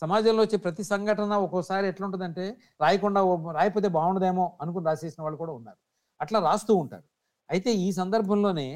సమాజంలో 0.02 0.42
వచ్చే 0.42 0.58
ప్రతి 0.64 0.84
సంఘటన 0.84 1.34
ఒక్కోసారి 1.46 1.86
ఎట్లుంటుందంటే 1.88 2.44
రాయకుండా 2.80 3.20
రాయకపోతే 3.58 3.88
బాగుండదేమో 3.88 4.44
అనుకుని 4.62 4.86
రాసేసిన 4.86 5.22
వాళ్ళు 5.22 5.38
కూడా 5.42 5.52
ఉన్నారు. 5.52 5.78
అట్లా 6.20 6.38
రాస్తూ 6.48 6.72
ఉంటారు. 6.76 7.06
అయితే 7.50 7.70
ఈ 7.86 7.88
సందర్భంలోనే 7.92 8.68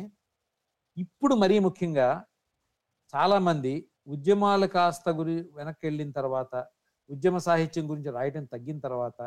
ఇప్పుడు 0.96 1.34
మరీ 1.34 1.56
ముఖ్యంగా 1.58 2.08
చాలామంది 3.12 3.72
ఉద్యమాలు 4.06 4.66
కాస్త 4.66 5.08
గురి 5.10 5.36
వెనక్కి 5.58 5.84
వెళ్ళిన 5.86 6.10
తర్వాత 6.10 6.54
ఉద్యమ 7.10 7.36
సాహిత్యం 7.48 7.84
గురించి 7.90 8.10
రాయటం 8.10 8.44
తగ్గిన 8.44 8.78
తర్వాత 8.78 9.20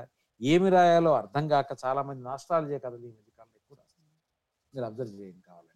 ఏమి 0.43 0.69
రాయాలో 0.69 1.13
అర్థం 1.13 1.47
కాక 1.47 1.77
చాలా 1.85 2.01
మంది 2.01 2.23
నాస్ట్రాలజీ 2.23 2.79
కథలు 2.79 3.05
ఈ 3.05 3.11
మధ్యకాలంలో 3.11 3.57
ఎక్కువ 3.57 3.77
రాస్తున్నారు 3.79 4.19
మీరు 4.75 4.85
అబ్జర్వ్ 4.85 5.13
చేయండి 5.13 5.41
కావాలంటే 5.41 5.69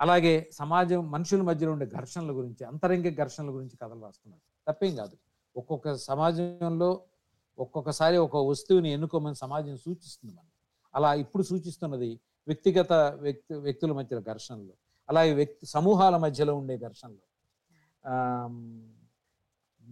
అలాగే 0.00 0.50
సమాజం 0.52 1.10
మనుషుల 1.10 1.42
మధ్యలో 1.42 1.72
ఉండే 1.72 1.86
ఘర్షణల 1.86 2.32
గురించి 2.32 2.64
అంతరంగిక 2.64 3.22
ఘర్షణల 3.22 3.50
గురించి 3.50 3.76
కథలు 3.76 4.02
రాస్తున్నారు. 4.02 4.42
తప్పేం 4.68 4.96
కాదు. 4.96 5.16
ఒక్కొక్క 5.56 5.94
సమాజంలో 5.94 7.04
ఒక్కొక్కసారి 7.58 8.16
ఒక 8.16 8.36
వస్తువుని 8.36 8.92
ఎన్నుకోమని 8.92 9.34
సమాజం 9.34 9.76
సూచిస్తుంది 9.76 10.34
మనం 10.34 10.50
అలా 10.94 11.14
ఇప్పుడు 11.14 11.42
సూచిస్తున్నది 11.42 12.20
వ్యక్తిగత 12.46 12.92
వ్యక్తి 12.92 13.54
వ్యక్తుల 13.54 13.92
మధ్య 13.92 14.20
ఘర్షణలు. 14.20 14.72
అలాగే 15.08 15.34
వ్యక్తి 15.34 15.66
సమూహాల 15.66 16.16
మధ్యలో 16.16 16.56
ఉండే 16.56 16.78
ఘర్షణలు. 16.78 17.22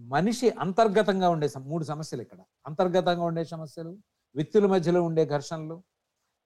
మనిషి 0.08 0.50
అంతర్గతంగా 0.50 1.30
ఉండే 1.30 1.48
మూడు 1.58 1.84
సమస్యలు 1.84 2.22
ఇక్కడ. 2.22 2.38
అంతర్గతంగా 2.66 3.24
ఉండే 3.24 3.44
సమస్యలు 3.44 3.98
వ్యక్తుల 4.34 4.66
మధ్యలో 4.66 5.02
ఉండే 5.02 5.26
ఘర్షణలు 5.26 5.82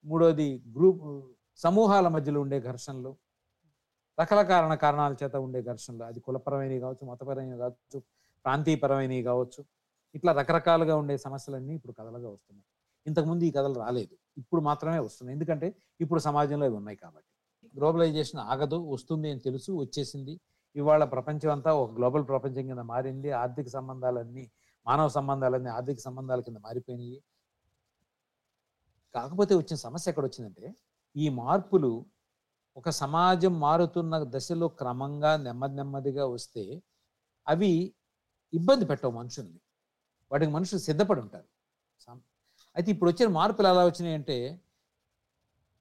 మూడోది 0.05 0.63
గ్రూప్ 0.77 1.31
సమూహాల 1.55 2.07
మధ్యలో 2.07 2.41
ఉండే 2.41 2.59
ఘర్షణలు 2.61 3.15
రకరకాల 4.19 4.75
కారణాల 4.75 5.15
చేత 5.23 5.35
ఉండే 5.35 5.61
ఘర్షణలు. 5.61 6.03
అది 6.03 6.19
కులపరమైనవి 6.19 6.79
కావచ్చు 6.79 7.07
మతపరమైనవి 7.07 7.57
కావచ్చు 7.57 7.99
ప్రాంతీయపరమైనవి 8.45 9.23
కావచ్చు. 9.23 9.65
ఇట్లా 10.15 10.33
రకరకాలుగా 10.33 10.95
ఉండే 10.95 11.17
సమస్యలన్నీ 11.17 11.75
ఇప్పుడు 11.75 11.91
కథలుగా 11.91 12.29
వస్తున్నాయి. 12.29 12.65
ఇంతకుముందు 13.07 13.43
ఈ 13.43 13.51
కథలు 13.51 13.73
రాలేదు. 13.73 14.15
ఇప్పుడు 14.37 14.61
మాత్రమే 14.61 14.99
వస్తున్నాయి. 14.99 15.35
ఎందుకంటే 15.35 15.75
ఇప్పుడు 16.01 16.19
సమాజంలో 16.19 16.65
ఇవి 16.65 16.75
ఉన్నాయి 16.75 16.97
కాబట్టి. 16.97 17.29
గ్లోబలైజేషన్ 17.77 18.39
ఆగదు 18.39 18.75
వస్తుంది 18.75 19.31
అని 19.31 19.39
తెలుసు 19.39 19.71
వచ్చేసింది. 19.71 20.39
ఇవాళ 20.75 21.03
ప్రపంచం 21.03 21.51
అంతా 21.51 21.71
ఒక 21.81 21.89
గ్లోబల్ 21.97 22.23
ప్రపంచం 22.27 22.63
కింద 22.69 22.83
మారింది. 22.93 23.29
ఆర్థిక 23.41 23.67
సంబంధాలన్నీ 23.67 24.43
మానవ 24.87 25.07
సంబంధాలన్నీ 25.07 25.69
ఆర్థిక 25.69 25.99
సంబంధాల 25.99 26.39
కింద 26.39 26.57
మారిపోయినాయి. 26.57 27.17
కాకపోతే 29.15 29.53
వచ్చిన 29.55 29.77
సమస్య 29.77 30.11
ఎక్కడ 30.11 30.25
వచ్చిందంటే 30.25 30.65
ఈ 31.15 31.29
మార్పులు 31.41 31.91
ఒక 32.77 32.89
సమాజం 32.89 33.53
మారుతున్న 33.59 34.15
దశలో 34.35 34.67
క్రమంగా 34.79 35.37
నెమ్మది 35.37 35.75
నెమ్మదిగా 35.75 36.25
వస్తే 36.25 36.63
అవి 37.47 37.71
ఇబ్బంది 38.53 38.85
పెట్టవు 38.85 39.13
మనుషుల్ని. 39.13 39.59
వాటికి 40.31 40.51
మనుషులు 40.51 40.79
సిద్ధపడి 40.79 41.21
ఉంటారు. 41.21 41.47
అయితే 42.75 42.89
ఇప్పుడు 42.91 43.09
వచ్చిన 43.09 43.27
మార్పులు 43.29 43.67
ఎలా 43.67 43.83
వచ్చినాయి 43.85 44.15
అంటే 44.15 44.37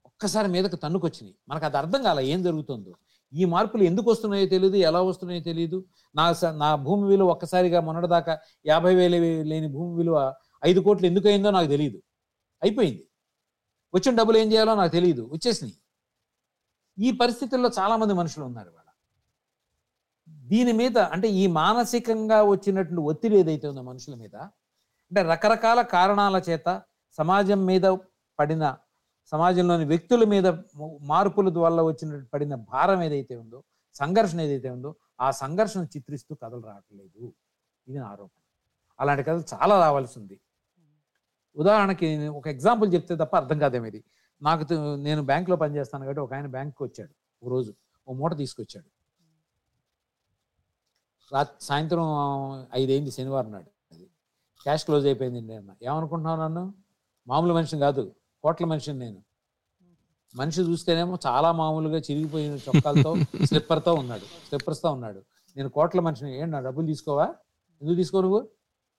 ఒక్కసారి 0.09 0.49
మీదకి 0.49 0.77
తన్నుకొచ్చినాయి. 0.77 1.35
మనకు 1.49 1.65
అది 1.69 1.77
అర్థం 1.77 2.03
కాల 2.03 2.21
ఏం 2.33 2.43
జరుగుతుందో. 2.43 2.93
ఈ 3.35 3.45
మార్పులు 3.45 3.83
ఎందుకు 3.83 4.11
వస్తున్నాయో 4.11 4.47
తెలియదు 4.47 4.77
ఎలా 4.83 5.01
వస్తున్నాయో 5.03 5.41
తెలియదు 5.41 5.79
నా 6.15 6.33
స- 6.33 6.55
నా 6.55 6.77
భూమి 6.77 7.09
విలువ 7.09 7.31
ఒక్కసారిగా 7.31 7.81
మొన్నటిదాకా 7.81 8.35
యాభై 8.67 8.95
వేలు 8.95 9.17
లేని 9.45 9.69
భూమి 9.69 9.97
విలువ 9.97 10.19
ఐదు 10.65 10.81
కోట్లు 10.81 11.07
ఎందుకు 11.07 11.29
అయిందో 11.29 11.51
నాకు 11.51 11.67
తెలియదు 11.67 11.99
అయిపోయింది. 12.63 13.03
వచ్చిన 13.95 14.17
డబ్బులు 14.17 14.39
ఏం 14.39 14.53
చేయాలో 14.53 14.75
నాకు 14.75 14.93
తెలియదు 14.93 15.31
వచ్చేసినాయి. 15.33 15.75
ఈ 16.99 17.11
పరిస్థితుల్లో 17.13 17.69
చాలామంది 17.79 18.15
మనుషులు 18.15 18.45
ఉన్నారు 18.45 18.71
ఇవాళ. 18.71 18.81
దీని 20.45 20.73
మీద 20.73 20.99
అంటే 21.13 21.29
ఈ 21.35 21.47
మానసికంగా 21.55 22.43
వచ్చినటువంటి 22.45 23.01
ఒత్తిడి 23.07 23.37
ఏదైతే 23.39 23.69
ఉందో 23.69 23.83
మనుషుల 23.83 24.15
మీద 24.15 24.37
అంటే 25.11 25.23
రకరకాల 25.23 25.83
కారణాల 25.93 26.43
చేత 26.49 26.69
సమాజం 27.19 27.67
మీద 27.67 27.87
పడిన 28.39 28.65
సమాజంలోని 29.27 29.85
వ్యక్తుల 29.85 30.25
మీద 30.25 30.47
మార్పుల 31.01 31.59
వల్ల 31.59 31.81
వచ్చిన 31.81 32.25
పడిన 32.35 32.55
భారం 32.55 33.03
ఏదైతే 33.03 33.37
ఉందో 33.37 33.63
సంఘర్షణ 33.95 34.41
ఏదైతే 34.41 34.71
ఉందో 34.71 34.95
ఆ 35.21 35.31
సంఘర్షణ 35.31 35.85
చిత్రిస్తూ 35.85 36.35
కథలు 36.35 36.61
రావట్లేదు. 36.61 37.35
ఇది 37.89 37.99
నా 37.99 38.07
ఆరోపణ. 38.07 38.41
అలాంటి 39.01 39.23
కథలు 39.23 39.45
చాలా 39.55 39.81
రావాల్సి 39.81 40.19
ఉంది. 40.19 40.41
ఉదాహరణకి 41.57 42.07
నేను 42.07 42.33
ఒక 42.33 42.49
ఎగ్జాంపుల్ 42.49 42.95
చెప్తే 42.95 43.17
తప్ప 43.17 43.37
అర్థం 43.37 43.59
కాదేమో 43.59 43.87
ఇది 43.87 44.05
నాకు 44.43 44.95
నేను 44.95 45.23
బ్యాంకులో 45.23 45.57
పనిచేస్తాను 45.57 46.05
కాబట్టి 46.05 46.21
ఒక 46.21 46.35
ఆయన 46.35 46.47
బ్యాంకుకి 46.47 46.83
వచ్చాడు. 46.83 47.45
ఒక 47.45 47.51
రోజు 47.51 47.75
ఓ 48.09 48.13
మూట 48.13 48.37
తీసుకొచ్చాడు. 48.37 48.87
రాత్రి 51.35 51.65
సాయంత్రం 51.65 52.05
ఐదైంది 52.75 53.11
శనివారం 53.11 53.53
నాడు 53.53 53.95
అది. 53.95 54.05
క్యాష్ 54.63 54.85
క్లోజ్ 54.85 55.07
అయిపోయింది 55.07 55.57
అన్న. 55.57 55.75
ఏమనుకుంటున్నావు 55.83 56.41
నన్ను? 56.41 56.75
మామూలు 57.27 57.55
మనిషిని 57.55 57.81
కాదు. 57.81 58.15
కోట్ల 58.45 58.65
మనిషిని 58.65 58.99
నేను. 58.99 59.23
మనిషి 60.37 60.61
చూస్తేనేమో 60.61 61.19
చాలా 61.27 61.53
మామూలుగా 61.53 61.99
చిరిగిపోయిన 61.99 62.53
చొక్కాలతో 62.53 63.15
స్లిప్పర్తో 63.45 63.95
ఉన్నాడు 63.95 64.21
స్లిప్పర్స్తో 64.21 64.93
ఉన్నాడు. 64.93 65.23
నేను 65.57 65.69
కోట్ల 65.69 66.01
మనిషిని 66.01 66.39
ఏంటి 66.39 66.51
నా 66.51 66.61
డబ్బులు 66.61 66.87
తీసుకోవా? 66.87 67.35
ఎందుకు 67.83 67.97
తీసుకో 67.97 68.21
నువ్వు? 68.21 68.49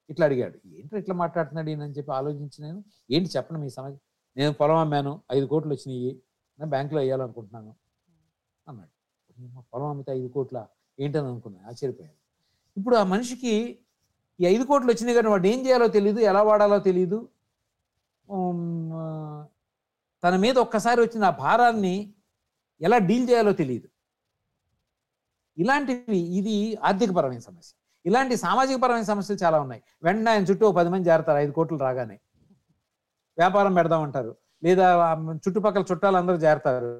ఇట్లా 0.09 0.25
అడిగాడు. 0.25 0.59
ఏంటో 0.67 0.97
ఇట్లా 0.97 1.15
మాట్లాడుతున్నాడు 1.15 1.69
అని 1.69 1.91
చెప్పి 1.91 2.11
ఆలోచించి 2.11 2.61
నేను 2.61 2.83
ఏంటి 3.11 3.29
చెప్పను 3.37 3.59
మీ 3.59 3.69
సమస్య? 3.69 3.97
నేను 4.37 4.53
పొలం 4.53 4.75
అమ్మాను 4.75 5.21
ఐదు 5.31 5.45
కోట్లు 5.45 5.73
వచ్చినాయి 5.73 6.21
నేను 6.59 6.69
బ్యాంకులో 6.69 7.01
వేయాలనుకుంటున్నాను. 7.01 7.75
అన్నాడు. 8.67 8.89
"అమ్మా, 9.41 9.63
పొలం 9.73 9.85
అమ్మితే 9.85 10.11
ఐదు 10.11 10.27
కోట్ల? 10.27 10.67
ఏంటని 10.99 11.27
అనుకున్నాను 11.27 11.67
ఆశ్చర్యపోయాను. 11.67 12.15
ఇప్పుడు 12.77 12.95
ఆ 12.95 13.03
మనిషికి 13.03 13.79
ఈ 14.39 14.45
ఐదు 14.45 14.63
కోట్లు 14.63 14.91
వచ్చినాయి 14.91 15.15
కానీ 15.15 15.27
వాడు 15.27 15.47
ఏం 15.47 15.65
చేయాలో 15.65 15.87
తెలియదు 15.87 16.19
ఎలా 16.19 16.43
వాడాలో 16.43 16.79
తెలియదు 16.79 17.29
తన 20.23 20.35
మీద 20.43 20.55
ఒక్కసారి 20.65 20.99
వచ్చిన 21.01 21.23
ఆ 21.31 21.33
భారాన్ని 21.43 21.95
ఎలా 22.81 22.97
డీల్ 23.09 23.25
చేయాలో 23.29 23.51
తెలియదు 23.61 23.87
ఇలాంటివి 25.57 26.19
ఇది 26.39 26.55
ఆర్థికపరమైన 26.87 27.41
సమస్య. 27.49 27.71
ఇలాంటి 28.05 28.35
సామాజిక 28.45 28.77
పరమైన 28.83 29.05
సమస్యలు 29.11 29.39
చాలా 29.43 29.57
ఉన్నాయి. 29.65 29.81
వెంటనే 30.05 30.29
ఆయన 30.31 30.43
చుట్టూ 30.49 30.63
ఒక 30.69 30.75
పది 30.75 30.89
మంది 30.93 31.09
చేరతారు 31.09 31.37
ఐదు 31.43 31.53
కోట్లు 31.57 31.77
రాగానే. 31.85 32.17
వ్యాపారం 33.37 33.73
పెడదామంటారు 33.73 34.31
లేదా 34.63 34.85
చుట్టుపక్కల 35.45 35.83
చుట్టాలు 35.91 36.17
అందరూ 36.21 36.37
చేరతారు 36.43 36.91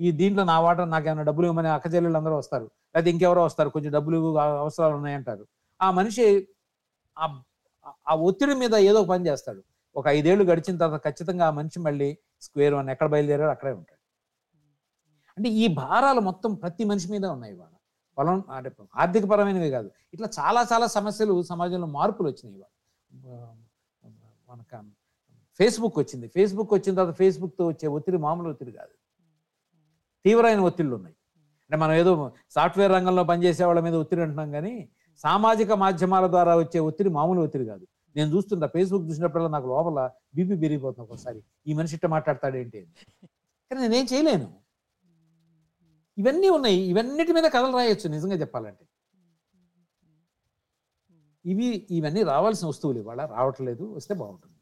ఈ 0.00 0.10
దీంట్లో 0.20 0.44
నా 0.52 0.56
వాట 0.64 0.80
నాకేమైనా 0.94 1.24
డబ్బులు 1.28 1.46
ఇవ్వమని 1.48 1.70
అక్క 1.76 1.86
చెల్లెళ్ళు 1.94 2.18
అందరూ 2.20 2.36
వస్తారు. 2.42 2.66
లేదా 2.96 3.08
ఇంకెవరో 3.14 3.42
వస్తారు 3.48 3.70
కొంచెం 3.76 3.92
డబ్బులు 3.96 4.18
అవసరాలు 4.62 4.94
ఉన్నాయంటారు. 5.00 5.44
ఆ 5.80 5.88
మనిషి 5.98 6.26
ఆ 8.10 8.14
ఒత్తిడి 8.28 8.54
మీద 8.62 8.74
ఏదో 8.90 9.02
పని 9.12 9.26
చేస్తాడు. 9.30 9.62
ఒక 9.96 10.06
ఐదేళ్ళు 10.06 10.44
గడిచిన 10.44 10.76
తర్వాత 10.76 11.04
ఖచ్చితంగా 11.04 11.46
ఆ 11.46 11.50
మనిషి 11.50 11.80
మళ్ళీ 11.80 12.18
స్క్వేర్ 12.40 12.74
వన్ 12.74 12.90
ఎక్కడ 12.90 13.08
బయలుదేరాడు 13.08 13.50
అక్కడే 13.50 13.72
ఉంటాడు. 13.72 14.00
అంటే 15.38 15.48
ఈ 15.48 15.68
భారాలు 15.68 16.20
మొత్తం 16.20 16.54
ప్రతి 16.54 16.84
మనిషి 16.84 17.12
మీద 17.12 17.26
ఉన్నాయి 17.26 17.54
ఇవాళ. 17.54 17.68
పొలం 18.18 18.44
అంటే 18.50 18.70
ఆర్థిక 18.96 19.24
పరమైనవి 19.24 19.70
కాదు. 19.70 19.90
ఇట్లా 20.14 20.28
చాలా 20.38 20.66
చాలా 20.72 20.86
సమస్యలు 20.86 21.42
సమాజంలో 21.42 21.86
మార్పులు 21.86 22.28
వచ్చినాయి 22.28 22.56
ఇవాళ. 22.56 22.70
మనకు 24.48 24.90
ఫేస్బుక్ 25.58 25.98
వచ్చింది. 25.98 26.28
ఫేస్బుక్ 26.28 26.74
వచ్చిన 26.74 26.94
తర్వాత 26.94 27.14
ఫేస్బుక్తో 27.14 27.66
వచ్చే 27.66 27.88
ఒత్తిడి 27.88 28.16
మామూలు 28.16 28.48
ఒత్తిడి 28.48 28.72
కాదు. 28.72 28.94
తీవ్రమైన 30.24 30.60
ఒత్తిళ్ళు 30.60 30.96
ఉన్నాయి. 30.96 31.16
అంటే 31.70 31.76
మనం 31.76 31.92
ఏదో 31.92 32.32
సాఫ్ట్వేర్ 32.50 32.92
రంగంలో 32.92 33.24
పనిచేసే 33.24 33.64
వాళ్ళ 33.64 33.80
మీద 33.80 33.94
ఒత్తిడి 33.94 34.22
అంటున్నాం 34.22 34.50
కానీ 34.50 34.88
సామాజిక 35.16 35.72
మాధ్యమాల 35.72 36.26
ద్వారా 36.26 36.56
వచ్చే 36.56 36.80
ఒత్తిడి 36.80 37.08
మామూలు 37.08 37.40
ఒత్తిడి 37.40 37.64
కాదు. 37.64 37.86
నేను 38.16 38.28
చూస్తుంటా 38.36 38.66
ఫేస్బుక్ 38.66 39.06
చూసినప్పుడల్లా 39.08 39.50
నాకు 39.50 39.68
లోపల 39.68 40.10
బీపీ 40.34 40.56
పెరిగిపోతుంది 40.56 41.12
ఒకసారి 41.12 41.40
ఈ 41.66 41.74
మనిషి 41.74 41.94
ఇట్ట 41.94 42.06
మాట్లాడతాడేంటి 42.06 42.80
కానీ 43.70 43.80
నేనేం 43.80 44.06
చేయలేను. 44.12 44.48
ఇవన్నీ 46.18 46.48
ఉన్నాయి. 46.48 46.76
ఇవన్నిటి 46.76 47.32
మీద 47.32 47.44
కథలు 47.44 47.76
రాయొచ్చు 47.76 48.08
నిజంగా 48.08 48.34
చెప్పాలంటే. 48.34 48.84
ఇవి 51.44 51.86
ఇవన్నీ 51.90 52.22
రావాల్సిన 52.22 52.68
వస్తువులు 52.68 52.98
ఇవాళ 52.98 53.24
రావట్లేదు 53.26 53.84
వస్తే 53.94 54.14
బాగుంటుంది. 54.14 54.53